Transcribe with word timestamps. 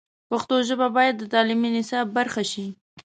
پښتو 0.29 0.55
ژبه 0.67 0.87
باید 0.97 1.15
د 1.17 1.23
تعلیمي 1.33 1.69
نصاب 1.77 2.07
برخه 2.17 2.43
شي. 2.51 2.65